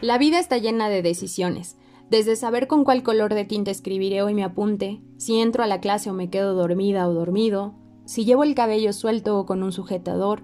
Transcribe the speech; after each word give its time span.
La 0.00 0.16
vida 0.16 0.38
está 0.38 0.56
llena 0.56 0.88
de 0.88 1.02
decisiones, 1.02 1.76
desde 2.08 2.34
saber 2.34 2.66
con 2.66 2.84
cuál 2.84 3.02
color 3.02 3.34
de 3.34 3.44
tinta 3.44 3.70
escribiré 3.70 4.22
hoy 4.22 4.32
mi 4.32 4.42
apunte, 4.42 5.02
si 5.18 5.38
entro 5.38 5.62
a 5.62 5.66
la 5.66 5.80
clase 5.80 6.08
o 6.08 6.14
me 6.14 6.30
quedo 6.30 6.54
dormida 6.54 7.06
o 7.06 7.12
dormido, 7.12 7.74
si 8.06 8.24
llevo 8.24 8.42
el 8.42 8.54
cabello 8.54 8.94
suelto 8.94 9.38
o 9.38 9.44
con 9.44 9.62
un 9.62 9.72
sujetador, 9.72 10.42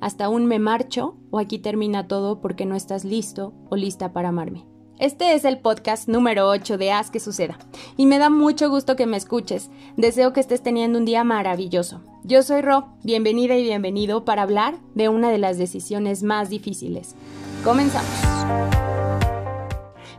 hasta 0.00 0.28
un 0.28 0.46
me 0.46 0.60
marcho 0.60 1.16
o 1.30 1.40
aquí 1.40 1.58
termina 1.58 2.06
todo 2.06 2.40
porque 2.40 2.64
no 2.64 2.76
estás 2.76 3.04
listo 3.04 3.52
o 3.70 3.76
lista 3.76 4.12
para 4.12 4.28
amarme. 4.28 4.66
Este 5.00 5.34
es 5.34 5.44
el 5.44 5.58
podcast 5.58 6.08
número 6.08 6.48
8 6.48 6.78
de 6.78 6.92
Haz 6.92 7.10
que 7.10 7.18
suceda 7.18 7.58
y 7.96 8.06
me 8.06 8.18
da 8.18 8.30
mucho 8.30 8.70
gusto 8.70 8.94
que 8.94 9.06
me 9.06 9.16
escuches. 9.16 9.68
Deseo 9.96 10.32
que 10.32 10.38
estés 10.38 10.62
teniendo 10.62 11.00
un 11.00 11.04
día 11.06 11.24
maravilloso. 11.24 12.02
Yo 12.22 12.44
soy 12.44 12.60
Ro, 12.60 12.94
bienvenida 13.02 13.56
y 13.56 13.64
bienvenido 13.64 14.24
para 14.24 14.42
hablar 14.42 14.78
de 14.94 15.08
una 15.08 15.30
de 15.30 15.38
las 15.38 15.58
decisiones 15.58 16.22
más 16.22 16.50
difíciles. 16.50 17.16
Comenzamos. 17.64 18.91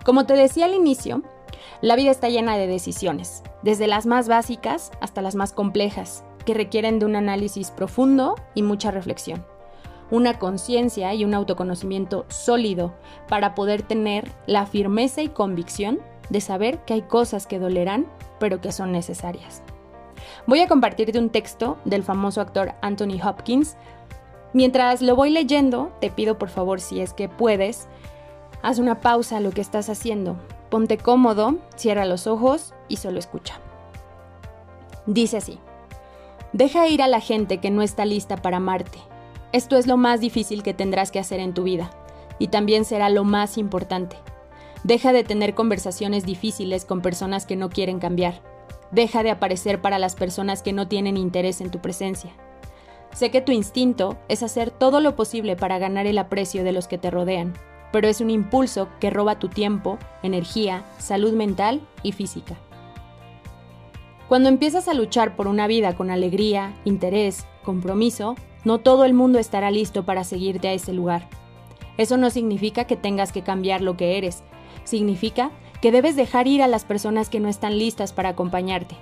Como 0.04 0.26
te 0.26 0.34
decía 0.34 0.66
al 0.66 0.74
inicio, 0.74 1.22
la 1.82 1.96
vida 1.96 2.12
está 2.12 2.28
llena 2.28 2.58
de 2.58 2.68
decisiones, 2.68 3.42
desde 3.62 3.88
las 3.88 4.06
más 4.06 4.28
básicas 4.28 4.92
hasta 5.00 5.22
las 5.22 5.36
más 5.36 5.54
complejas, 5.54 6.26
que 6.46 6.54
requieren 6.54 7.00
de 7.00 7.06
un 7.06 7.16
análisis 7.16 7.72
profundo 7.72 8.36
y 8.54 8.64
mucha 8.64 8.92
reflexión, 8.92 9.46
una 10.12 10.40
conciencia 10.40 11.14
y 11.14 11.24
un 11.24 11.34
autoconocimiento 11.34 12.26
sólido 12.28 12.94
para 13.30 13.56
poder 13.56 13.82
tener 13.82 14.30
la 14.46 14.66
firmeza 14.66 15.22
y 15.22 15.30
convicción 15.30 16.02
de 16.30 16.42
saber 16.42 16.80
que 16.80 16.96
hay 16.96 17.02
cosas 17.04 17.48
que 17.48 17.60
dolerán, 17.60 18.08
pero 18.40 18.60
que 18.60 18.74
son 18.74 18.92
necesarias. 18.92 19.64
Voy 20.48 20.60
a 20.60 20.68
compartirte 20.68 21.18
un 21.18 21.30
texto 21.30 21.78
del 21.86 22.04
famoso 22.04 22.42
actor 22.42 22.74
Anthony 22.82 23.22
Hopkins. 23.24 23.78
Mientras 24.52 25.02
lo 25.02 25.16
voy 25.16 25.30
leyendo, 25.30 25.94
te 26.02 26.10
pido 26.10 26.38
por 26.38 26.50
favor, 26.50 26.82
si 26.82 27.00
es 27.00 27.14
que 27.14 27.30
puedes, 27.30 27.88
Haz 28.64 28.80
una 28.80 29.02
pausa 29.02 29.38
a 29.38 29.40
lo 29.42 29.52
que 29.52 29.60
estás 29.60 29.90
haciendo. 29.90 30.38
Ponte 30.70 30.98
cómodo, 30.98 31.58
cierra 31.76 32.06
los 32.06 32.28
ojos 32.28 32.74
y 32.88 32.96
solo 32.96 33.20
escucha. 33.20 33.60
Dice 35.06 35.36
así. 35.36 35.60
Deja 36.54 36.88
ir 36.88 37.02
a 37.02 37.10
la 37.10 37.20
gente 37.20 37.58
que 37.58 37.70
no 37.72 37.82
está 37.82 38.06
lista 38.06 38.38
para 38.38 38.58
amarte. 38.58 39.00
Esto 39.52 39.76
es 39.76 39.86
lo 39.86 39.98
más 39.98 40.22
difícil 40.22 40.64
que 40.64 40.74
tendrás 40.74 41.12
que 41.12 41.20
hacer 41.20 41.42
en 41.42 41.54
tu 41.54 41.64
vida 41.64 41.92
y 42.40 42.48
también 42.48 42.86
será 42.86 43.10
lo 43.10 43.26
más 43.26 43.58
importante. 43.58 44.16
Deja 44.86 45.12
de 45.12 45.26
tener 45.26 45.56
conversaciones 45.56 46.26
difíciles 46.26 46.86
con 46.86 47.02
personas 47.02 47.46
que 47.46 47.58
no 47.58 47.70
quieren 47.70 48.00
cambiar. 48.00 48.42
Deja 48.92 49.24
de 49.24 49.32
aparecer 49.32 49.82
para 49.82 50.00
las 50.00 50.16
personas 50.16 50.62
que 50.62 50.72
no 50.72 50.88
tienen 50.88 51.18
interés 51.18 51.60
en 51.60 51.70
tu 51.70 51.80
presencia. 51.80 52.32
Sé 53.14 53.30
que 53.30 53.42
tu 53.42 53.52
instinto 53.52 54.18
es 54.30 54.42
hacer 54.42 54.72
todo 54.72 55.02
lo 55.02 55.18
posible 55.18 55.58
para 55.58 55.80
ganar 55.80 56.08
el 56.08 56.18
aprecio 56.18 56.64
de 56.64 56.72
los 56.72 56.88
que 56.88 56.98
te 56.98 57.12
rodean, 57.12 57.54
pero 57.94 58.08
es 58.08 58.22
un 58.22 58.32
impulso 58.32 58.90
que 59.00 59.12
roba 59.12 59.38
tu 59.38 59.50
tiempo, 59.50 60.00
energía, 60.24 60.84
salud 60.98 61.32
mental 61.34 61.88
y 62.02 62.12
física. 62.12 62.56
Cuando 64.28 64.50
empiezas 64.50 64.88
a 64.88 64.96
luchar 64.96 65.36
por 65.36 65.48
una 65.48 65.68
vida 65.68 65.96
con 65.96 66.10
alegría, 66.10 66.74
interés, 66.86 67.46
compromiso, 67.64 68.34
no 68.64 68.80
todo 68.80 69.06
el 69.06 69.14
mundo 69.14 69.38
estará 69.38 69.70
listo 69.70 70.06
para 70.06 70.24
seguirte 70.24 70.70
a 70.70 70.74
ese 70.74 70.92
lugar. 70.92 71.30
Eso 71.98 72.18
no 72.18 72.32
significa 72.32 72.86
que 72.86 72.96
tengas 72.96 73.32
que 73.32 73.44
cambiar 73.44 73.82
lo 73.82 73.96
que 73.96 74.18
eres, 74.18 74.44
significa 74.86 75.52
que 75.80 75.92
debes 75.92 76.16
dejar 76.16 76.48
ir 76.48 76.64
a 76.64 76.68
las 76.68 76.86
personas 76.86 77.30
que 77.30 77.40
no 77.40 77.48
están 77.48 77.78
listas 77.78 78.12
para 78.12 78.30
acompañarte. 78.30 78.96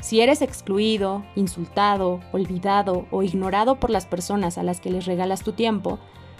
Si 0.00 0.22
eres 0.22 0.40
excluido, 0.40 1.22
insultado, 1.36 2.20
olvidado 2.32 3.04
o 3.10 3.22
ignorado 3.22 3.76
por 3.76 3.90
las 3.90 4.06
personas 4.06 4.56
a 4.56 4.62
las 4.62 4.80
que 4.80 4.90
les 4.90 5.04
regalas 5.04 5.42
tu 5.42 5.52
tiempo, 5.52 5.98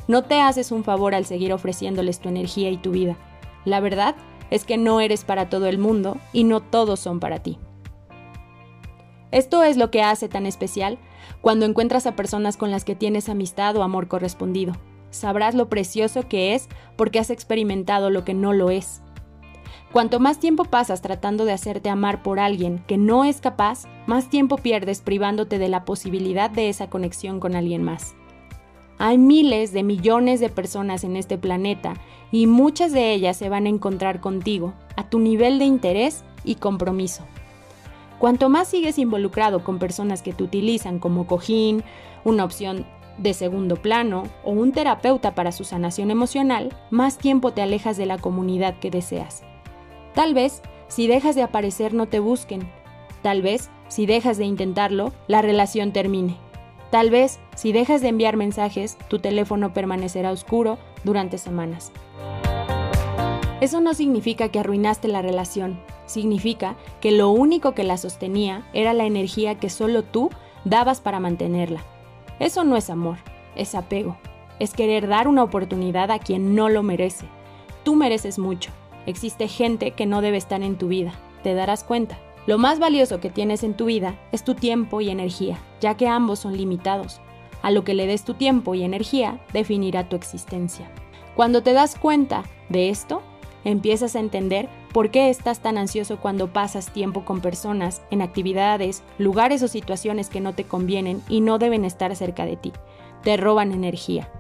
no 0.09 0.23
te 0.23 0.41
haces 0.41 0.73
un 0.73 0.85
favor 0.85 1.15
al 1.15 1.25
seguir 1.25 1.53
ofreciéndoles 1.53 2.21
tu 2.21 2.29
energía 2.29 2.71
y 2.71 2.77
tu 2.77 2.91
vida. 2.91 3.17
La 3.65 3.81
verdad 3.81 4.15
es 4.51 4.65
que 4.65 4.77
no 4.77 5.01
eres 5.01 5.25
para 5.25 5.49
todo 5.49 5.67
el 5.67 5.79
mundo 5.79 6.19
y 6.33 6.45
no 6.45 6.61
todos 6.61 7.01
son 7.01 7.21
para 7.21 7.43
ti. 7.43 7.59
Esto 9.31 9.65
es 9.65 9.77
lo 9.77 9.91
que 9.91 10.03
hace 10.03 10.29
tan 10.29 10.47
especial 10.47 10.99
cuando 11.41 11.67
encuentras 11.67 12.07
a 12.07 12.15
personas 12.15 12.57
con 12.57 12.71
las 12.71 12.85
que 12.85 12.95
tienes 12.95 13.29
amistad 13.29 13.77
o 13.77 13.83
amor 13.83 14.07
correspondido. 14.07 14.75
Sabrás 15.11 15.55
lo 15.55 15.69
precioso 15.69 16.29
que 16.29 16.55
es 16.55 16.69
porque 16.97 17.19
has 17.19 17.31
experimentado 17.31 18.11
lo 18.11 18.25
que 18.25 18.35
no 18.35 18.53
lo 18.53 18.71
es. 18.71 19.01
Cuanto 19.93 20.19
más 20.19 20.41
tiempo 20.41 20.65
pasas 20.65 21.03
tratando 21.03 21.45
de 21.45 21.53
hacerte 21.53 21.89
amar 21.89 22.23
por 22.23 22.41
alguien 22.41 22.83
que 22.87 22.99
no 22.99 23.25
es 23.25 23.41
capaz, 23.41 23.85
más 24.07 24.29
tiempo 24.29 24.57
pierdes 24.57 25.01
privándote 25.01 25.59
de 25.59 25.69
la 25.69 25.85
posibilidad 25.85 26.51
de 26.51 26.69
esa 26.69 26.91
conexión 26.91 27.39
con 27.39 27.55
alguien 27.55 27.83
más. 27.83 28.17
Hay 28.99 29.19
miles 29.19 29.73
de 29.73 29.83
millones 29.83 30.41
de 30.41 30.49
personas 30.49 31.05
en 31.05 31.17
este 31.17 31.37
planeta 31.37 31.95
y 32.31 32.47
muchas 32.47 32.93
de 32.93 33.13
ellas 33.13 33.37
se 33.37 33.49
van 33.49 33.67
a 33.67 33.69
encontrar 33.69 34.21
contigo, 34.21 34.73
a 34.97 35.09
tu 35.09 35.19
nivel 35.19 35.59
de 35.59 35.65
interés 35.65 36.25
y 36.45 36.57
compromiso. 36.57 37.25
Cuanto 38.19 38.49
más 38.49 38.69
sigues 38.69 38.99
involucrado 38.99 39.65
con 39.65 39.79
personas 39.79 40.23
que 40.23 40.33
te 40.33 40.45
utilizan 40.45 40.99
como 40.99 41.27
cojín, 41.27 41.83
una 42.25 42.45
opción 42.45 42.87
de 43.19 43.35
segundo 43.35 43.77
plano 43.77 44.25
o 44.45 44.53
un 44.53 44.73
terapeuta 44.73 45.35
para 45.35 45.53
su 45.53 45.65
sanación 45.65 46.11
emocional, 46.11 46.75
más 46.91 47.19
tiempo 47.19 47.53
te 47.53 47.63
alejas 47.63 47.97
de 47.97 48.07
la 48.07 48.19
comunidad 48.19 48.79
que 48.79 48.91
deseas. 48.91 49.43
Tal 50.15 50.35
vez, 50.35 50.63
si 50.89 51.07
dejas 51.07 51.35
de 51.35 51.43
aparecer 51.43 51.95
no 51.95 52.07
te 52.07 52.21
busquen. 52.21 52.69
Tal 53.23 53.43
vez, 53.43 53.71
si 53.89 54.07
dejas 54.07 54.39
de 54.39 54.45
intentarlo, 54.45 55.13
la 55.27 55.43
relación 55.43 55.93
termine. 55.93 56.44
Tal 56.95 57.11
vez, 57.11 57.41
si 57.57 57.73
dejas 57.73 58.03
de 58.03 58.09
enviar 58.11 58.37
mensajes, 58.37 58.97
tu 59.09 59.19
teléfono 59.19 59.73
permanecerá 59.73 60.31
oscuro 60.31 60.79
durante 61.03 61.39
semanas. 61.39 61.91
Eso 63.61 63.81
no 63.81 63.95
significa 63.95 64.49
que 64.51 64.61
arruinaste 64.61 65.09
la 65.09 65.21
relación, 65.21 65.81
significa 66.07 66.77
que 67.01 67.11
lo 67.11 67.31
único 67.31 67.73
que 67.73 67.83
la 67.83 67.97
sostenía 67.97 68.63
era 68.73 68.95
la 68.95 69.07
energía 69.07 69.57
que 69.57 69.71
solo 69.71 70.05
tú 70.05 70.31
dabas 70.65 71.01
para 71.01 71.19
mantenerla. 71.19 71.83
Eso 72.39 72.63
no 72.63 72.77
es 72.77 72.89
amor, 72.91 73.17
es 73.57 73.75
apego, 73.75 74.17
es 74.61 74.73
querer 74.73 75.09
dar 75.09 75.27
una 75.27 75.43
oportunidad 75.43 76.13
a 76.13 76.21
quien 76.21 76.55
no 76.55 76.69
lo 76.69 76.85
merece. 76.85 77.27
Tú 77.83 77.97
mereces 77.97 78.39
mucho. 78.39 78.71
Existe 79.07 79.49
gente 79.49 79.91
que 79.91 80.07
no 80.07 80.21
debe 80.21 80.37
estar 80.37 80.63
en 80.63 80.79
tu 80.79 80.87
vida, 80.87 81.13
te 81.43 81.55
darás 81.55 81.83
cuenta. 81.83 82.17
Lo 82.47 82.59
más 82.59 82.79
valioso 82.79 83.21
que 83.21 83.31
tienes 83.31 83.63
en 83.63 83.75
tu 83.75 83.87
vida 83.87 84.19
es 84.31 84.45
tu 84.45 84.55
tiempo 84.55 85.01
y 85.01 85.09
energía, 85.09 85.59
ya 85.81 85.97
que 85.97 86.09
ambos 86.09 86.41
son 86.41 86.57
limitados. 86.57 87.21
A 87.63 87.71
lo 87.71 87.85
que 87.85 87.95
le 87.95 88.07
des 88.07 88.25
tu 88.25 88.35
tiempo 88.35 88.75
y 88.75 88.83
energía 88.83 89.41
definirá 89.55 90.09
tu 90.11 90.17
existencia. 90.17 90.91
Cuando 91.35 91.63
te 91.63 91.73
das 91.73 91.99
cuenta 91.99 92.45
de 92.69 92.91
esto, 92.91 93.23
empiezas 93.65 94.15
a 94.15 94.21
entender 94.21 94.69
por 94.93 95.11
qué 95.11 95.31
estás 95.31 95.61
tan 95.61 95.79
ansioso 95.79 96.19
cuando 96.19 96.53
pasas 96.53 96.93
tiempo 96.93 97.25
con 97.25 97.41
personas, 97.41 98.03
en 98.11 98.21
actividades, 98.21 99.03
lugares 99.17 99.63
o 99.63 99.69
situaciones 99.69 100.29
que 100.29 100.43
no 100.43 100.55
te 100.55 100.65
convienen 100.65 101.23
y 101.31 101.41
no 101.41 101.59
deben 101.59 101.87
estar 101.87 102.15
cerca 102.15 102.45
de 102.45 102.57
ti. 102.57 102.73
Te 103.23 103.39
roban 103.39 103.73
energía. 103.73 104.31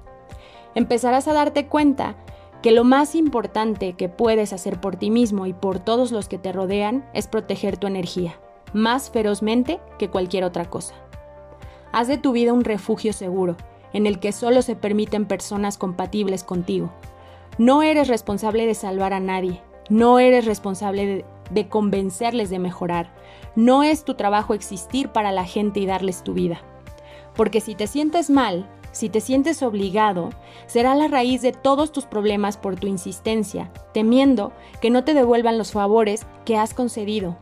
Empezarás 0.74 1.26
a 1.26 1.32
darte 1.32 1.66
cuenta 1.68 2.16
que 2.64 2.72
lo 2.72 2.82
más 2.82 3.14
importante 3.14 3.92
que 3.92 4.08
puedes 4.08 4.54
hacer 4.54 4.80
por 4.80 4.96
ti 4.96 5.10
mismo 5.10 5.44
y 5.44 5.52
por 5.52 5.80
todos 5.80 6.12
los 6.12 6.30
que 6.30 6.38
te 6.38 6.50
rodean 6.50 7.04
es 7.12 7.26
proteger 7.26 7.76
tu 7.76 7.86
energía, 7.86 8.40
más 8.72 9.10
ferozmente 9.10 9.80
que 9.98 10.08
cualquier 10.08 10.44
otra 10.44 10.70
cosa. 10.70 10.94
Haz 11.92 12.08
de 12.08 12.16
tu 12.16 12.32
vida 12.32 12.54
un 12.54 12.64
refugio 12.64 13.12
seguro, 13.12 13.58
en 13.92 14.06
el 14.06 14.18
que 14.18 14.32
solo 14.32 14.62
se 14.62 14.76
permiten 14.76 15.26
personas 15.26 15.76
compatibles 15.76 16.42
contigo. 16.42 16.90
No 17.58 17.82
eres 17.82 18.08
responsable 18.08 18.64
de 18.64 18.72
salvar 18.72 19.12
a 19.12 19.20
nadie, 19.20 19.60
no 19.90 20.18
eres 20.18 20.46
responsable 20.46 21.04
de, 21.04 21.24
de, 21.50 21.68
convencerles 21.68 22.48
de 22.48 22.60
mejorar, 22.60 23.12
no 23.56 23.82
es 23.82 24.06
tu 24.06 24.14
trabajo 24.14 24.54
existir 24.54 25.10
para 25.10 25.32
la 25.32 25.44
gente 25.44 25.80
y 25.80 25.86
darles 25.86 26.24
tu 26.24 26.32
vida. 26.32 26.62
Porque 27.36 27.60
si 27.60 27.74
te 27.74 27.86
sientes 27.86 28.30
mal, 28.30 28.66
si 28.94 29.08
te 29.08 29.20
sientes 29.20 29.60
obligado, 29.64 30.30
será 30.66 30.94
la 30.94 31.08
raíz 31.08 31.42
de 31.42 31.50
todos 31.50 31.90
tus 31.90 32.06
problemas 32.06 32.56
por 32.56 32.76
tu 32.76 32.86
insistencia, 32.86 33.72
temiendo 33.92 34.52
que 34.80 34.88
no 34.88 35.02
te 35.02 35.14
devuelvan 35.14 35.58
los 35.58 35.72
favores 35.72 36.24
que 36.44 36.56
has 36.56 36.74
concedido. 36.74 37.36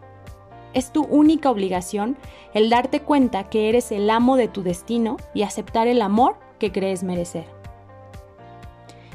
Es 0.72 0.94
tu 0.94 1.04
única 1.04 1.50
obligación 1.50 2.16
el 2.54 2.70
darte 2.70 3.00
cuenta 3.00 3.50
que 3.50 3.69
eres 3.69 3.93
el 3.93 4.08
amo 4.08 4.38
de 4.38 4.49
tu 4.49 4.62
destino 4.62 5.19
y 5.34 5.43
aceptar 5.43 5.88
el 5.88 6.00
amor 6.00 6.37
que 6.58 6.72
crees 6.72 7.02
merecer. 7.02 7.44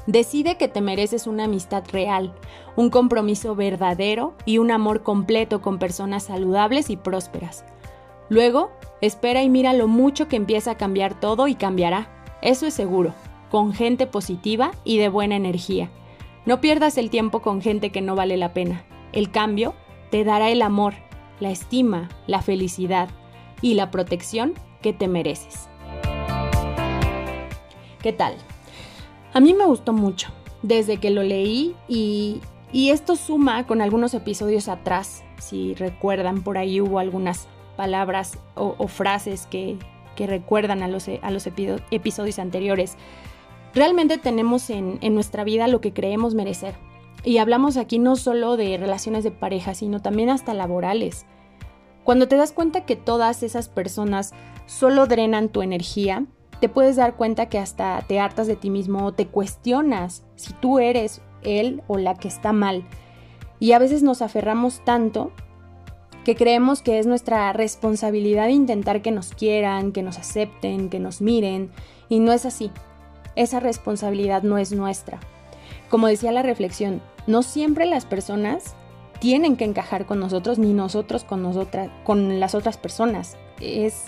Decide 0.05 0.57
que 0.57 0.67
te 0.67 0.79
mereces 0.79 1.25
una 1.25 1.45
amistad 1.45 1.85
real, 1.91 2.35
un 2.75 2.91
compromiso 2.91 3.55
verdadero 3.55 4.35
y 4.45 4.59
un 4.59 4.69
amor 4.69 5.01
completo 5.01 5.59
con 5.59 5.79
personas 5.79 6.25
saludables 6.25 6.91
y 6.91 6.97
prósperas. 6.97 7.65
Luego, 8.29 8.69
espera 9.01 9.41
y 9.41 9.49
mira 9.49 9.73
lo 9.73 9.87
mucho 9.87 10.27
que 10.27 10.35
empieza 10.35 10.71
a 10.71 10.77
cambiar 10.77 11.19
todo 11.19 11.47
y 11.47 11.55
cambiará. 11.55 12.13
Eso 12.47 12.65
es 12.65 12.73
seguro, 12.73 13.13
con 13.51 13.73
gente 13.73 14.07
positiva 14.07 14.71
y 14.85 14.99
de 14.99 15.09
buena 15.09 15.35
energía. 15.35 15.89
No 16.45 16.61
pierdas 16.61 16.97
el 16.97 17.09
tiempo 17.09 17.41
con 17.41 17.61
gente 17.61 17.89
que 17.89 17.99
no 17.99 18.15
vale 18.15 18.37
la 18.37 18.53
pena. 18.53 18.85
El 19.11 19.31
cambio 19.31 19.73
te 20.11 20.23
dará 20.23 20.49
el 20.49 20.61
amor, 20.61 20.93
la 21.41 21.51
estima, 21.51 22.07
la 22.25 22.41
felicidad 22.41 23.09
y 23.61 23.73
la 23.73 23.91
protección 23.91 24.53
que 24.81 24.93
te 24.93 25.09
mereces. 25.09 25.67
¿Qué 28.01 28.13
tal? 28.13 28.35
A 29.33 29.41
mí 29.41 29.53
me 29.53 29.65
gustó 29.65 29.91
mucho. 29.91 30.29
desde 30.61 31.01
que 31.01 31.09
lo 31.09 31.23
leí 31.23 31.75
y, 31.89 32.39
esto 32.71 33.17
suma 33.17 33.67
con 33.67 33.81
algunos 33.81 34.13
episodios 34.13 34.69
atrás. 34.69 35.25
Si 35.37 35.73
recuerdan, 35.73 36.43
por 36.43 36.57
ahí 36.57 36.79
hubo 36.79 36.99
algunas 36.99 37.49
palabras 37.75 38.39
o, 38.55 38.87
frases 38.87 39.47
que, 39.47 39.77
recuerdan 40.25 40.81
a 40.81 40.87
los, 40.87 41.07
a 41.21 41.29
los 41.29 41.45
episodios 41.45 42.39
anteriores. 42.39 42.97
Realmente 43.75 44.17
tenemos 44.17 44.69
en, 44.71 44.97
en 45.01 45.13
nuestra 45.13 45.43
vida 45.43 45.67
lo 45.67 45.81
que 45.81 45.93
creemos 45.93 46.33
merecer. 46.33 46.75
Y 47.23 47.37
hablamos 47.37 47.77
aquí 47.77 47.99
no 47.99 48.15
solo 48.15 48.57
de 48.57 48.77
relaciones 48.77 49.23
de 49.23 49.31
pareja, 49.31 49.75
sino 49.75 50.01
también 50.01 50.29
hasta 50.29 50.53
laborales. 50.53 51.25
Cuando 52.03 52.27
te 52.27 52.37
das 52.37 52.53
cuenta 52.53 52.85
que 52.85 52.95
todas 52.95 53.43
esas 53.43 53.67
personas 53.67 54.33
solo 54.65 55.07
drenan 55.07 55.49
tu 55.49 55.61
energía, 55.61 56.25
te 56.59 56.69
puedes 56.69 56.95
dar 56.95 57.15
cuenta 57.15 57.49
que 57.49 57.59
hasta 57.59 58.01
te 58.07 58.19
hartas 58.19 58.47
de 58.47 58.55
ti 58.55 58.69
mismo 58.69 59.05
o 59.05 59.11
te 59.11 59.27
cuestionas 59.27 60.23
si 60.35 60.53
tú 60.53 60.79
eres 60.79 61.21
él 61.43 61.83
o 61.87 61.97
la 61.97 62.15
que 62.15 62.27
está 62.27 62.53
mal. 62.53 62.85
Y 63.59 63.73
a 63.73 63.79
veces 63.79 64.03
nos 64.03 64.21
aferramos 64.21 64.83
tanto 64.83 65.31
que 66.27 66.35
creemos 66.35 66.81
que 66.81 66.99
es 66.99 67.07
nuestra 67.07 67.53
responsabilidad 67.53 68.49
intentar 68.49 69.01
que 69.01 69.11
nos 69.11 69.29
quieran, 69.29 69.93
que 69.93 70.03
nos 70.03 70.17
acepten, 70.17 70.89
que 70.89 70.99
nos 70.99 71.21
miren, 71.21 71.71
y 72.09 72.19
no 72.19 72.33
es 72.33 72.45
así. 72.45 72.69
Esa 73.37 73.61
responsabilidad 73.61 74.43
no 74.43 74.57
es 74.57 74.73
nuestra. 74.73 75.21
Como 75.89 76.07
decía 76.07 76.33
la 76.33 76.43
reflexión, 76.43 77.01
no 77.27 77.43
siempre 77.43 77.85
las 77.85 78.05
personas 78.05 78.75
tienen 79.21 79.55
que 79.55 79.63
encajar 79.63 80.05
con 80.05 80.19
nosotros 80.19 80.59
ni 80.59 80.73
nosotros 80.73 81.23
con 81.23 81.41
nosotras 81.41 81.89
con 82.03 82.41
las 82.41 82.55
otras 82.55 82.75
personas. 82.75 83.37
Es 83.61 84.03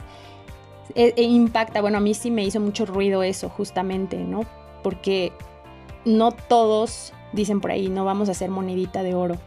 e, 0.96 1.14
e 1.16 1.24
impacta, 1.24 1.80
bueno, 1.80 2.00
a 2.00 2.02
mí 2.02 2.14
sí 2.14 2.32
me 2.32 2.44
hizo 2.44 2.60
mucho 2.60 2.86
ruido 2.86 3.24
eso 3.24 3.48
justamente, 3.48 4.18
¿no? 4.18 4.42
Porque 4.84 5.32
no 6.04 6.34
todos 6.34 7.14
dicen 7.34 7.62
por 7.62 7.72
ahí, 7.72 7.90
no 7.90 8.06
vamos 8.06 8.30
a 8.30 8.34
hacer 8.34 8.50
monedita 8.50 9.04
de 9.04 9.16
oro. 9.16 9.38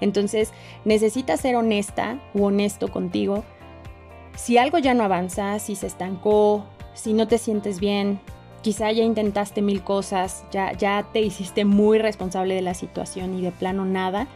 Entonces, 0.00 0.52
necesitas 0.84 1.40
ser 1.40 1.56
honesta 1.56 2.20
o 2.34 2.46
honesto 2.46 2.88
contigo. 2.88 3.44
Si 4.36 4.58
algo 4.58 4.78
ya 4.78 4.94
no 4.94 5.04
avanza, 5.04 5.58
si 5.58 5.74
se 5.74 5.86
estancó, 5.86 6.64
si 6.94 7.12
no 7.12 7.26
te 7.28 7.38
sientes 7.38 7.80
bien, 7.80 8.20
quizá 8.62 8.92
ya 8.92 9.02
intentaste 9.02 9.62
mil 9.62 9.82
cosas, 9.82 10.44
ya, 10.50 10.72
ya 10.72 11.08
te 11.12 11.20
hiciste 11.20 11.64
muy 11.64 11.98
responsable 11.98 12.54
de 12.54 12.62
la 12.62 12.74
situación 12.74 13.38
y 13.38 13.42
de 13.42 13.50
plano 13.50 13.84
nada, 13.84 14.28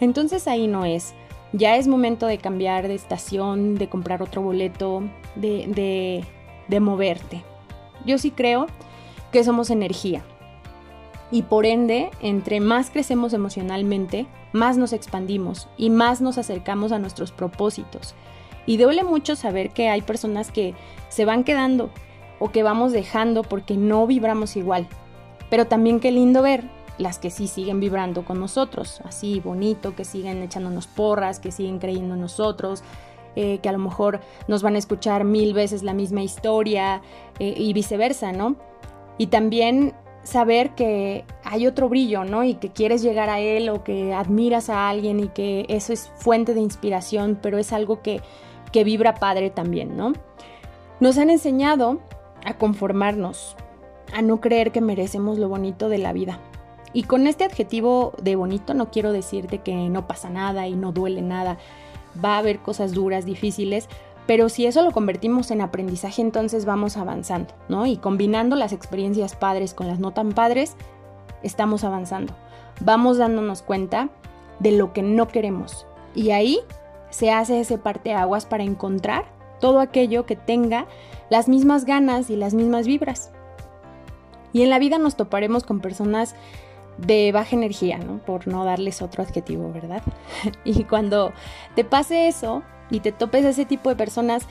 entonces 0.00 0.48
ahí 0.48 0.66
no 0.66 0.84
es 0.84 1.14
ya 1.56 1.76
es 1.76 1.86
momento 1.86 2.26
de 2.26 2.38
cambiar 2.38 2.88
de 2.88 2.94
estación, 2.94 3.76
de 3.76 3.88
comprar 3.88 4.22
otro 4.22 4.42
boleto, 4.42 5.04
de, 5.36 6.24
de, 6.68 6.80
moverte. 6.80 7.44
Yo 8.04 8.18
sí 8.18 8.32
creo 8.32 8.66
que 9.30 9.44
somos 9.44 9.70
energía. 9.70 10.24
Y 11.34 11.42
por 11.42 11.66
ende, 11.66 12.12
entre 12.20 12.60
más 12.60 12.90
crecemos 12.90 13.32
emocionalmente, 13.32 14.28
más 14.52 14.76
nos 14.76 14.92
expandimos 14.92 15.66
y 15.76 15.90
más 15.90 16.20
nos 16.20 16.38
acercamos 16.38 16.92
a 16.92 17.00
nuestros 17.00 17.32
propósitos. 17.32 18.14
Y 18.66 18.76
duele 18.76 19.02
mucho 19.02 19.34
saber 19.34 19.70
que 19.70 19.88
hay 19.88 20.00
personas 20.00 20.52
que 20.52 20.76
se 21.08 21.24
van 21.24 21.42
quedando 21.42 21.90
o 22.38 22.52
que 22.52 22.62
vamos 22.62 22.92
dejando 22.92 23.42
porque 23.42 23.76
no 23.76 24.06
vibramos 24.06 24.54
igual. 24.54 24.86
Pero 25.50 25.66
también 25.66 25.98
qué 25.98 26.12
lindo 26.12 26.40
ver 26.40 26.70
las 26.98 27.18
que 27.18 27.30
sí 27.30 27.48
siguen 27.48 27.80
vibrando 27.80 28.24
con 28.24 28.38
nosotros, 28.38 29.00
así 29.02 29.40
bonito, 29.40 29.96
que 29.96 30.04
siguen 30.04 30.40
echándonos 30.40 30.86
porras, 30.86 31.40
que 31.40 31.50
siguen 31.50 31.80
creyendo 31.80 32.14
en 32.14 32.20
nosotros, 32.20 32.84
eh, 33.34 33.58
que 33.58 33.68
a 33.68 33.72
lo 33.72 33.78
mejor 33.78 34.20
nos 34.46 34.62
van 34.62 34.76
a 34.76 34.78
escuchar 34.78 35.24
mil 35.24 35.52
veces 35.52 35.82
la 35.82 35.94
misma 35.94 36.22
historia 36.22 37.02
eh, 37.40 37.54
y 37.56 37.72
viceversa, 37.72 38.30
¿no? 38.30 38.54
Y 39.18 39.26
también 39.26 39.94
saber 40.24 40.70
que 40.74 41.24
hay 41.44 41.66
otro 41.66 41.88
brillo, 41.88 42.24
¿no? 42.24 42.42
Y 42.44 42.54
que 42.54 42.70
quieres 42.70 43.02
llegar 43.02 43.30
a 43.30 43.40
él 43.40 43.68
o 43.68 43.84
que 43.84 44.12
admiras 44.12 44.68
a 44.70 44.88
alguien 44.88 45.20
y 45.20 45.28
que 45.28 45.66
eso 45.68 45.92
es 45.92 46.10
fuente 46.16 46.54
de 46.54 46.60
inspiración, 46.60 47.38
pero 47.40 47.58
es 47.58 47.72
algo 47.72 48.02
que, 48.02 48.20
que 48.72 48.84
vibra 48.84 49.14
padre 49.14 49.50
también, 49.50 49.96
¿no? 49.96 50.12
Nos 51.00 51.18
han 51.18 51.30
enseñado 51.30 52.00
a 52.44 52.54
conformarnos, 52.54 53.56
a 54.12 54.22
no 54.22 54.40
creer 54.40 54.72
que 54.72 54.80
merecemos 54.80 55.38
lo 55.38 55.48
bonito 55.48 55.88
de 55.88 55.98
la 55.98 56.12
vida, 56.12 56.40
y 56.94 57.02
con 57.02 57.26
este 57.26 57.44
adjetivo 57.44 58.12
de 58.22 58.36
bonito 58.36 58.72
no 58.72 58.90
quiero 58.90 59.12
decirte 59.12 59.58
que 59.58 59.74
no 59.74 60.06
pasa 60.06 60.30
nada 60.30 60.68
y 60.68 60.76
no 60.76 60.92
duele 60.92 61.22
nada. 61.22 61.58
Va 62.24 62.36
a 62.36 62.38
haber 62.38 62.60
cosas 62.60 62.92
duras, 62.92 63.26
difíciles, 63.26 63.88
pero 64.26 64.48
si 64.48 64.66
eso 64.66 64.82
lo 64.82 64.92
convertimos 64.92 65.50
en 65.50 65.60
aprendizaje, 65.60 66.22
entonces 66.22 66.64
vamos 66.64 66.96
avanzando, 66.96 67.54
¿no? 67.68 67.86
Y 67.86 67.98
combinando 67.98 68.56
las 68.56 68.72
experiencias 68.72 69.36
padres 69.36 69.74
con 69.74 69.86
las 69.86 69.98
no 69.98 70.12
tan 70.12 70.32
padres, 70.32 70.76
estamos 71.42 71.84
avanzando. 71.84 72.34
Vamos 72.80 73.18
dándonos 73.18 73.62
cuenta 73.62 74.08
de 74.60 74.72
lo 74.72 74.92
que 74.92 75.02
no 75.02 75.28
queremos. 75.28 75.86
Y 76.14 76.30
ahí 76.30 76.60
se 77.10 77.30
hace 77.30 77.60
ese 77.60 77.76
parteaguas 77.76 78.46
para 78.46 78.64
encontrar 78.64 79.26
todo 79.60 79.80
aquello 79.80 80.26
que 80.26 80.36
tenga 80.36 80.86
las 81.28 81.48
mismas 81.48 81.84
ganas 81.84 82.30
y 82.30 82.36
las 82.36 82.54
mismas 82.54 82.86
vibras. 82.86 83.30
Y 84.52 84.62
en 84.62 84.70
la 84.70 84.78
vida 84.78 84.98
nos 84.98 85.16
toparemos 85.16 85.64
con 85.64 85.80
personas 85.80 86.34
de 86.96 87.32
baja 87.32 87.56
energía, 87.56 87.98
¿no? 87.98 88.18
Por 88.18 88.46
no 88.46 88.64
darles 88.64 89.02
otro 89.02 89.22
adjetivo, 89.22 89.72
¿verdad? 89.72 90.02
y 90.64 90.84
cuando 90.84 91.32
te 91.74 91.84
pase 91.84 92.28
eso 92.28 92.62
y 92.90 93.00
te 93.00 93.12
topes 93.12 93.44
a 93.44 93.50
ese 93.50 93.64
tipo 93.64 93.88
de 93.88 93.96
personas, 93.96 94.46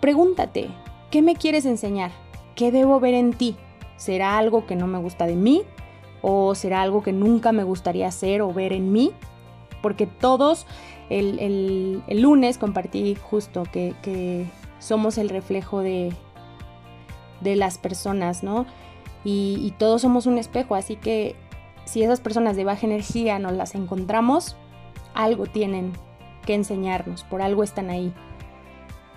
pregúntate, 0.00 0.70
¿qué 1.10 1.22
me 1.22 1.36
quieres 1.36 1.66
enseñar? 1.66 2.10
¿Qué 2.54 2.70
debo 2.72 3.00
ver 3.00 3.14
en 3.14 3.32
ti? 3.32 3.56
¿Será 3.96 4.38
algo 4.38 4.66
que 4.66 4.76
no 4.76 4.86
me 4.86 4.98
gusta 4.98 5.26
de 5.26 5.36
mí? 5.36 5.62
¿O 6.22 6.54
será 6.54 6.82
algo 6.82 7.02
que 7.02 7.12
nunca 7.12 7.52
me 7.52 7.64
gustaría 7.64 8.08
hacer 8.08 8.42
o 8.42 8.52
ver 8.52 8.72
en 8.72 8.92
mí? 8.92 9.12
Porque 9.80 10.06
todos, 10.06 10.66
el, 11.08 12.02
lunes 12.08 12.58
compartí 12.58 13.16
justo 13.16 13.64
que, 13.72 14.46
somos 14.78 15.16
el 15.18 15.28
reflejo 15.28 15.80
de, 15.80 16.12
de 17.40 17.54
las 17.54 17.78
personas, 17.78 18.42
¿no? 18.42 18.66
Y, 19.24 19.58
y, 19.60 19.70
todos 19.78 20.02
somos 20.02 20.26
un 20.26 20.38
espejo, 20.38 20.74
así 20.74 20.96
que 20.96 21.36
si 21.84 22.02
esas 22.02 22.20
personas 22.20 22.56
de 22.56 22.64
baja 22.64 22.84
energía 22.84 23.38
nos 23.38 23.52
las 23.52 23.76
encontramos, 23.76 24.56
algo 25.14 25.46
tienen 25.46 25.92
que 26.42 26.54
enseñarnos, 26.54 27.24
por 27.24 27.42
algo 27.42 27.62
están 27.62 27.90
ahí. 27.90 28.12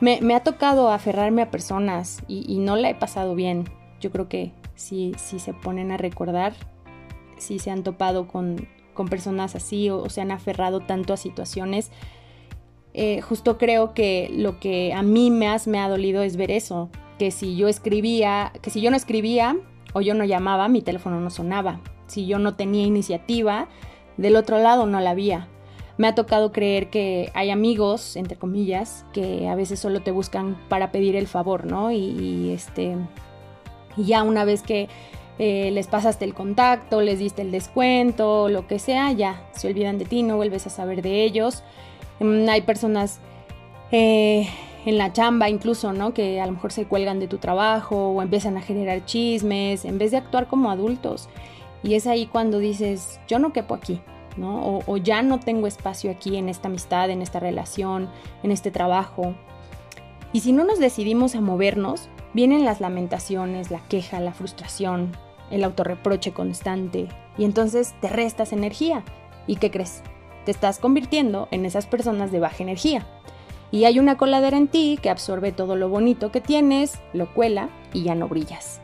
Me, 0.01 0.19
ha 0.35 0.41
tocado 0.41 0.91
aferrarme 0.91 1.41
a 1.41 1.51
personas 1.51 2.21
y, 2.27 2.59
no 2.59 2.75
la 2.75 2.89
he 2.89 2.95
pasado 2.95 3.33
bien. 3.33 3.65
Yo 3.99 4.11
creo 4.11 4.27
que 4.27 4.51
si, 4.75 5.13
si 5.17 5.39
se 5.39 5.53
ponen 5.53 5.91
a 5.91 5.97
recordar, 5.97 6.53
si 7.37 7.59
se 7.59 7.71
han 7.71 7.83
topado 7.83 8.27
con, 8.27 8.67
personas 9.09 9.55
así 9.55 9.89
o, 9.89 10.09
se 10.09 10.21
han 10.21 10.31
aferrado 10.31 10.81
tanto 10.81 11.13
a 11.13 11.17
situaciones, 11.17 11.91
eh, 12.93 13.21
justo 13.21 13.57
creo 13.57 13.93
que 13.93 14.29
lo 14.33 14.59
que 14.59 14.93
a 14.93 15.01
mí 15.01 15.31
más 15.31 15.67
me 15.67 15.79
ha 15.79 15.89
dolido 15.89 16.23
es 16.23 16.37
ver 16.37 16.51
eso, 16.51 16.89
que 17.17 17.31
si 17.31 17.55
yo 17.55 17.67
escribía, 17.67 18.51
que 18.61 18.69
si 18.69 18.81
yo 18.81 18.91
no 18.91 18.97
escribía 18.97 19.57
o 19.93 20.01
yo 20.01 20.13
no 20.13 20.23
llamaba, 20.23 20.67
mi 20.67 20.81
teléfono 20.81 21.19
no 21.19 21.29
sonaba 21.29 21.81
si 22.07 22.25
yo 22.25 22.39
no 22.39 22.55
tenía 22.55 22.85
iniciativa, 22.85 23.67
del 24.17 24.35
otro 24.35 24.59
lado 24.59 24.85
no 24.85 24.99
la 24.99 25.11
había. 25.11 25.47
Me 25.97 26.07
ha 26.07 26.15
tocado 26.15 26.51
creer 26.51 26.89
que 26.89 27.31
hay 27.33 27.51
amigos, 27.51 28.17
entre 28.17 28.37
comillas, 28.37 29.05
que 29.13 29.47
a 29.47 29.55
veces 29.55 29.79
solo 29.79 30.01
te 30.01 30.11
buscan 30.11 30.57
para 30.67 30.91
pedir 30.91 31.15
el 31.15 31.27
favor, 31.27 31.65
¿no? 31.65 31.91
Y, 31.91 32.51
este, 32.51 32.97
ya 33.95 34.23
una 34.23 34.43
vez 34.43 34.61
que 34.61 34.89
eh, 35.39 35.71
les 35.71 35.87
pasaste 35.87 36.25
el 36.25 36.33
contacto, 36.33 37.01
les 37.01 37.19
diste 37.19 37.41
el 37.41 37.51
descuento, 37.51 38.49
lo 38.49 38.67
que 38.67 38.79
sea, 38.79 39.11
ya 39.13 39.47
se 39.53 39.67
olvidan 39.69 39.97
de 39.97 40.05
ti, 40.05 40.23
no 40.23 40.35
vuelves 40.35 40.67
a 40.67 40.69
saber 40.69 41.01
de 41.01 41.23
ellos. 41.23 41.63
Mm, 42.19 42.49
hay 42.49 42.61
personas 42.61 43.19
eh, 43.91 44.49
en 44.85 44.97
la 44.97 45.13
chamba 45.13 45.49
incluso, 45.49 45.93
¿no? 45.93 46.13
Que 46.13 46.41
a 46.41 46.45
lo 46.45 46.53
mejor 46.53 46.73
se 46.73 46.85
cuelgan 46.85 47.19
de 47.19 47.27
tu 47.27 47.37
trabajo 47.37 48.09
o 48.09 48.21
empiezan 48.21 48.57
a 48.57 48.61
generar 48.61 49.05
chismes 49.05 49.85
en 49.85 49.97
vez 49.97 50.11
de 50.11 50.17
actuar 50.17 50.47
como 50.47 50.71
adultos. 50.71 51.29
Y 51.83 51.93
es 51.93 52.05
ahí 52.07 52.25
cuando 52.25 52.59
dices, 52.59 53.19
yo 53.27 53.39
no 53.39 53.53
quepo 53.53 53.75
aquí, 53.75 54.01
¿no? 54.37 54.81
O, 54.85 54.97
ya 54.97 55.21
no 55.21 55.39
tengo 55.39 55.67
espacio 55.67 56.11
aquí 56.11 56.37
en 56.37 56.49
esta 56.49 56.67
amistad, 56.67 57.09
en 57.09 57.21
esta 57.21 57.39
relación, 57.39 58.09
en 58.43 58.51
este 58.51 58.71
trabajo. 58.71 59.35
Y 60.33 60.41
si 60.41 60.51
no 60.51 60.63
nos 60.63 60.79
decidimos 60.79 61.35
a 61.35 61.41
movernos, 61.41 62.09
vienen 62.33 62.65
las 62.65 62.81
lamentaciones, 62.81 63.71
la 63.71 63.79
queja, 63.87 64.19
la 64.19 64.33
frustración, 64.33 65.15
el 65.51 65.63
autorreproche 65.63 66.33
constante. 66.33 67.07
Y 67.37 67.45
entonces 67.45 67.95
te 68.01 68.09
restas 68.09 68.51
energía. 68.51 69.03
¿Y 69.47 69.57
qué 69.57 69.71
crees? 69.71 70.01
Te 70.43 70.51
estás 70.51 70.79
convirtiendo 70.79 71.47
en 71.51 71.65
esas 71.65 71.85
personas 71.85 72.31
de 72.31 72.39
baja 72.39 72.63
energía. 72.63 73.05
Y 73.71 73.85
hay 73.85 73.99
una 73.99 74.17
coladera 74.17 74.57
en 74.57 74.67
ti 74.67 74.99
que 75.01 75.09
absorbe 75.09 75.51
todo 75.51 75.75
lo 75.75 75.89
bonito 75.89 76.31
que 76.31 76.41
tienes, 76.41 76.99
lo 77.13 77.33
cuela 77.33 77.69
y 77.93 78.03
ya 78.03 78.15
no 78.15 78.27
brillas. 78.27 78.81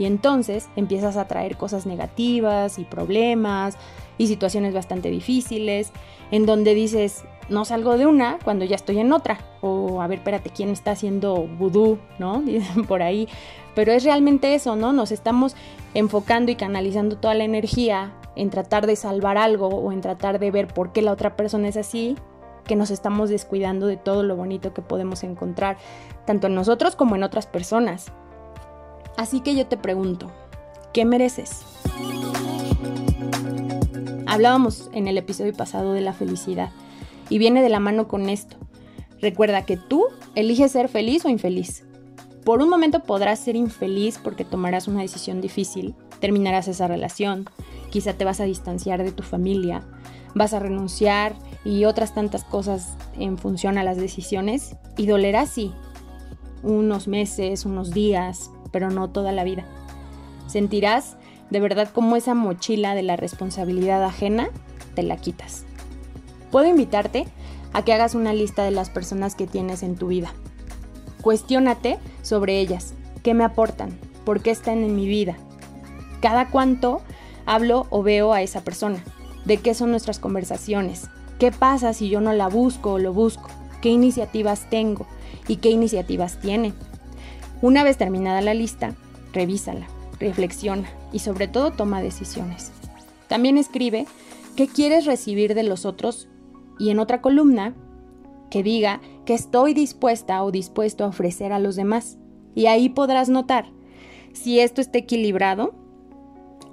Y 0.00 0.06
entonces 0.06 0.70
empiezas 0.76 1.18
a 1.18 1.28
traer 1.28 1.58
cosas 1.58 1.84
negativas 1.84 2.78
y 2.78 2.84
problemas 2.84 3.76
y 4.16 4.28
situaciones 4.28 4.72
bastante 4.72 5.10
difíciles, 5.10 5.92
en 6.30 6.46
donde 6.46 6.74
dices, 6.74 7.24
no 7.50 7.66
salgo 7.66 7.98
de 7.98 8.06
una 8.06 8.38
cuando 8.42 8.64
ya 8.64 8.76
estoy 8.76 8.98
en 8.98 9.12
otra. 9.12 9.40
O 9.60 10.00
a 10.00 10.06
ver, 10.06 10.20
espérate, 10.20 10.48
¿quién 10.48 10.70
está 10.70 10.92
haciendo 10.92 11.46
vudú? 11.46 11.98
¿No? 12.18 12.40
Dicen 12.46 12.86
por 12.86 13.02
ahí. 13.02 13.28
pero 13.74 13.92
es 13.92 14.02
realmente 14.02 14.54
eso, 14.54 14.74
¿no? 14.74 14.94
Nos 14.94 15.12
estamos 15.12 15.54
enfocando 15.92 16.50
y 16.50 16.54
canalizando 16.54 17.18
toda 17.18 17.34
la 17.34 17.44
energía 17.44 18.14
en 18.36 18.48
tratar 18.48 18.86
de 18.86 18.96
salvar 18.96 19.36
algo 19.36 19.66
o 19.66 19.92
en 19.92 20.00
tratar 20.00 20.38
de 20.38 20.50
ver 20.50 20.68
por 20.68 20.92
qué 20.92 21.02
la 21.02 21.12
otra 21.12 21.36
persona 21.36 21.68
es 21.68 21.76
así, 21.76 22.16
que 22.64 22.74
nos 22.74 22.90
estamos 22.90 23.28
descuidando 23.28 23.86
de 23.86 23.98
todo 23.98 24.22
lo 24.22 24.34
bonito 24.34 24.72
que 24.72 24.80
podemos 24.80 25.24
encontrar, 25.24 25.76
tanto 26.24 26.46
en 26.46 26.54
nosotros 26.54 26.96
como 26.96 27.16
en 27.16 27.22
otras 27.22 27.46
personas. 27.46 28.10
Así 29.16 29.40
que 29.40 29.54
yo 29.54 29.66
te 29.66 29.76
pregunto, 29.76 30.30
¿qué 30.92 31.04
mereces? 31.04 31.62
Hablábamos 34.26 34.88
en 34.92 35.08
el 35.08 35.18
episodio 35.18 35.52
pasado 35.52 35.92
de 35.92 36.00
la 36.00 36.12
felicidad 36.12 36.70
y 37.28 37.38
viene 37.38 37.62
de 37.62 37.68
la 37.68 37.80
mano 37.80 38.08
con 38.08 38.28
esto. 38.28 38.56
Recuerda 39.20 39.66
que 39.66 39.76
tú 39.76 40.06
eliges 40.34 40.72
ser 40.72 40.88
feliz 40.88 41.24
o 41.24 41.28
infeliz. 41.28 41.84
Por 42.44 42.62
un 42.62 42.68
momento 42.68 43.00
podrás 43.00 43.38
ser 43.40 43.56
infeliz 43.56 44.18
porque 44.18 44.44
tomarás 44.44 44.88
una 44.88 45.02
decisión 45.02 45.40
difícil, 45.40 45.94
terminarás 46.20 46.68
esa 46.68 46.88
relación, 46.88 47.46
quizá 47.90 48.14
te 48.14 48.24
vas 48.24 48.40
a 48.40 48.44
distanciar 48.44 49.02
de 49.02 49.12
tu 49.12 49.22
familia, 49.22 49.82
vas 50.34 50.54
a 50.54 50.60
renunciar 50.60 51.34
y 51.64 51.84
otras 51.84 52.14
tantas 52.14 52.44
cosas 52.44 52.94
en 53.18 53.36
función 53.36 53.78
a 53.78 53.84
las 53.84 53.96
decisiones 53.96 54.76
y 54.96 55.06
dolerá 55.06 55.46
sí, 55.46 55.72
unos 56.62 57.08
meses, 57.08 57.66
unos 57.66 57.90
días, 57.90 58.50
pero 58.70 58.90
no 58.90 59.10
toda 59.10 59.32
la 59.32 59.44
vida. 59.44 59.64
Sentirás 60.46 61.16
de 61.50 61.60
verdad 61.60 61.88
como 61.92 62.16
esa 62.16 62.34
mochila 62.34 62.94
de 62.94 63.02
la 63.02 63.16
responsabilidad 63.16 64.04
ajena 64.04 64.48
te 64.94 65.02
la 65.02 65.16
quitas. 65.16 65.64
Puedo 66.50 66.66
invitarte 66.66 67.26
a 67.72 67.84
que 67.84 67.92
hagas 67.92 68.14
una 68.14 68.32
lista 68.32 68.64
de 68.64 68.70
las 68.70 68.90
personas 68.90 69.34
que 69.34 69.46
tienes 69.46 69.82
en 69.82 69.96
tu 69.96 70.08
vida 70.08 70.32
Cuestiónate 71.22 71.98
sobre 72.22 72.60
ellas. 72.60 72.94
¿Qué 73.22 73.34
me 73.34 73.44
aportan? 73.44 73.98
¿Por 74.24 74.40
qué 74.42 74.50
están 74.50 74.82
en 74.82 74.96
mi 74.96 75.06
vida? 75.06 75.36
¿Cada 76.20 76.48
cuánto 76.48 77.02
hablo 77.44 77.86
o 77.90 78.02
veo 78.02 78.32
a 78.32 78.42
esa 78.42 78.62
persona? 78.62 79.04
¿De 79.44 79.58
qué 79.58 79.74
son 79.74 79.90
nuestras 79.90 80.18
conversaciones? 80.18 81.08
¿Qué 81.38 81.52
pasa 81.52 81.92
si 81.92 82.08
yo 82.08 82.20
no 82.20 82.32
la 82.32 82.48
busco 82.48 82.92
o 82.92 82.98
lo 82.98 83.12
busco? 83.12 83.50
¿Qué 83.82 83.90
iniciativas 83.90 84.68
tengo? 84.70 85.06
¿Y 85.46 85.56
qué 85.56 85.70
iniciativas 85.70 86.38
tiene? 86.40 86.72
Una 87.62 87.84
vez 87.84 87.98
terminada 87.98 88.40
la 88.40 88.54
lista, 88.54 88.94
revísala, 89.32 89.86
reflexiona 90.18 90.88
y 91.12 91.18
sobre 91.18 91.46
todo 91.46 91.72
toma 91.72 92.00
decisiones. 92.00 92.72
También 93.28 93.58
escribe 93.58 94.06
qué 94.56 94.66
quieres 94.66 95.04
recibir 95.04 95.54
de 95.54 95.62
los 95.62 95.84
otros 95.84 96.28
y 96.78 96.90
en 96.90 96.98
otra 96.98 97.20
columna 97.20 97.74
que 98.50 98.62
diga 98.62 99.00
que 99.26 99.34
estoy 99.34 99.74
dispuesta 99.74 100.42
o 100.42 100.50
dispuesto 100.50 101.04
a 101.04 101.08
ofrecer 101.08 101.52
a 101.52 101.58
los 101.58 101.76
demás. 101.76 102.18
Y 102.54 102.66
ahí 102.66 102.88
podrás 102.88 103.28
notar 103.28 103.66
si 104.32 104.60
esto 104.60 104.80
está 104.80 104.98
equilibrado 104.98 105.74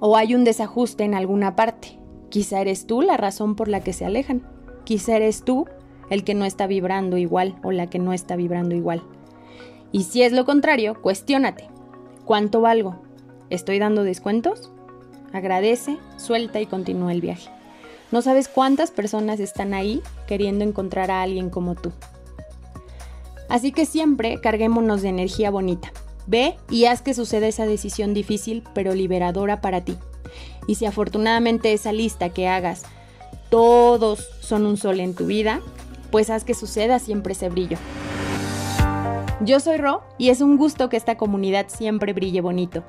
o 0.00 0.16
hay 0.16 0.34
un 0.34 0.44
desajuste 0.44 1.04
en 1.04 1.14
alguna 1.14 1.54
parte. 1.54 1.98
Quizá 2.30 2.60
eres 2.60 2.86
tú 2.86 3.02
la 3.02 3.16
razón 3.16 3.56
por 3.56 3.68
la 3.68 3.80
que 3.80 3.92
se 3.92 4.06
alejan. 4.06 4.42
Quizá 4.84 5.16
eres 5.16 5.44
tú 5.44 5.66
el 6.08 6.24
que 6.24 6.34
no 6.34 6.46
está 6.46 6.66
vibrando 6.66 7.18
igual 7.18 7.56
o 7.62 7.72
la 7.72 7.88
que 7.88 7.98
no 7.98 8.12
está 8.12 8.36
vibrando 8.36 8.74
igual. 8.74 9.02
Y 9.92 10.04
si 10.04 10.22
es 10.22 10.32
lo 10.32 10.44
contrario, 10.44 11.00
cuestiónate. 11.00 11.68
¿Cuánto 12.24 12.60
valgo? 12.60 12.96
¿Estoy 13.50 13.78
dando 13.78 14.04
descuentos? 14.04 14.70
Agradece, 15.32 15.98
suelta 16.16 16.60
y 16.60 16.66
continúa 16.66 17.12
el 17.12 17.20
viaje. 17.20 17.50
No 18.10 18.22
sabes 18.22 18.48
cuántas 18.48 18.90
personas 18.90 19.40
están 19.40 19.74
ahí 19.74 20.02
queriendo 20.26 20.64
encontrar 20.64 21.10
a 21.10 21.22
alguien 21.22 21.50
como 21.50 21.74
tú. 21.74 21.92
Así 23.48 23.72
que 23.72 23.86
siempre 23.86 24.40
carguémonos 24.40 25.02
de 25.02 25.08
energía 25.08 25.50
bonita. 25.50 25.92
Ve 26.26 26.56
y 26.70 26.84
haz 26.84 27.00
que 27.00 27.14
suceda 27.14 27.46
esa 27.46 27.66
decisión 27.66 28.12
difícil 28.12 28.62
pero 28.74 28.94
liberadora 28.94 29.60
para 29.60 29.84
ti. 29.84 29.96
Y 30.66 30.74
si 30.74 30.84
afortunadamente 30.84 31.72
esa 31.72 31.92
lista 31.92 32.28
que 32.28 32.48
hagas, 32.48 32.82
todos 33.48 34.28
son 34.40 34.66
un 34.66 34.76
sol 34.76 35.00
en 35.00 35.14
tu 35.14 35.26
vida, 35.26 35.60
pues 36.10 36.28
haz 36.28 36.44
que 36.44 36.54
suceda 36.54 36.98
siempre 36.98 37.32
ese 37.32 37.48
brillo. 37.48 37.78
Yo 39.40 39.60
soy 39.60 39.76
Ro 39.76 40.02
y 40.18 40.30
es 40.30 40.40
un 40.40 40.56
gusto 40.56 40.88
que 40.88 40.96
esta 40.96 41.16
comunidad 41.16 41.66
siempre 41.68 42.12
brille 42.12 42.40
bonito. 42.40 42.82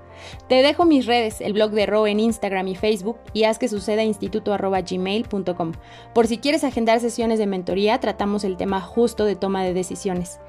Te 0.48 0.64
dejo 0.64 0.84
mis 0.84 1.06
redes, 1.06 1.42
el 1.42 1.54
blog 1.54 1.72
de 1.72 1.86
Ro 1.86 2.08
en 2.08 2.20
Instagram 2.20 2.68
y 2.68 2.76
Facebook 2.76 3.18
y 3.34 3.44
haz 3.44 3.60
que 3.60 3.68
suceda 3.68 4.04
instituto.gmail.com. 4.04 5.72
Por 6.16 6.28
si 6.28 6.38
quieres 6.40 6.64
agendar 6.64 7.00
sesiones 7.00 7.38
de 7.38 7.46
mentoría, 7.46 8.00
tratamos 8.00 8.44
el 8.44 8.58
tema 8.58 8.82
justo 8.82 9.26
de 9.26 9.36
toma 9.36 9.64
de 9.64 9.74
decisiones. 9.74 10.40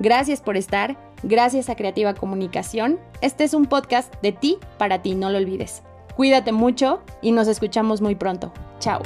Gracias 0.00 0.40
por 0.40 0.56
estar, 0.56 0.96
gracias 1.22 1.70
a 1.70 1.76
Creativa 1.76 2.14
Comunicación. 2.14 2.98
Este 3.20 3.44
es 3.44 3.54
un 3.54 3.66
podcast 3.66 4.12
de 4.22 4.32
ti 4.32 4.58
para 4.76 5.02
ti, 5.02 5.14
no 5.14 5.30
lo 5.30 5.38
olvides. 5.38 5.84
Cuídate 6.16 6.50
mucho 6.50 7.00
y 7.22 7.30
nos 7.30 7.46
escuchamos 7.46 8.00
muy 8.00 8.16
pronto. 8.16 8.52
Chao. 8.80 9.02